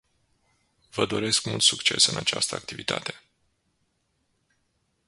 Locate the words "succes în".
1.61-2.17